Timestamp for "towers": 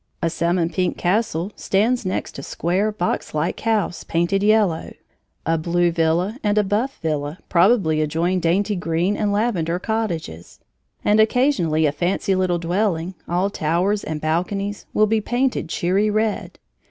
13.51-14.03